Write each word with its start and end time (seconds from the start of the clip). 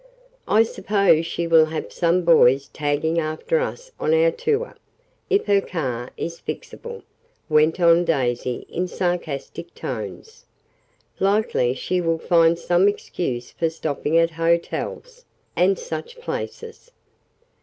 "I 0.47 0.63
suppose 0.63 1.27
she 1.27 1.45
will 1.45 1.67
have 1.67 1.93
some 1.93 2.23
boys 2.23 2.69
tagging 2.69 3.19
after 3.19 3.59
us 3.59 3.91
on 3.99 4.15
our 4.15 4.31
tour, 4.31 4.75
if 5.29 5.45
her 5.45 5.61
car 5.61 6.09
is 6.17 6.39
fixable," 6.39 7.03
went 7.49 7.79
on 7.79 8.03
Daisy 8.03 8.65
in 8.67 8.87
sarcastic 8.87 9.75
tones. 9.75 10.47
"Likely 11.19 11.75
she 11.75 12.01
will 12.01 12.17
find 12.17 12.57
some 12.57 12.87
excuse 12.87 13.51
for 13.51 13.69
stopping 13.69 14.17
at 14.17 14.31
hotels, 14.31 15.23
and 15.55 15.77
such 15.77 16.17
places. 16.19 16.89